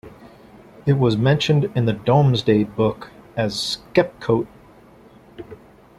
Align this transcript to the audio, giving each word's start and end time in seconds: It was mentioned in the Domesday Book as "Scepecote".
It 0.87 0.93
was 0.93 1.15
mentioned 1.15 1.69
in 1.75 1.85
the 1.85 1.93
Domesday 1.93 2.63
Book 2.63 3.11
as 3.37 3.77
"Scepecote". 3.93 4.47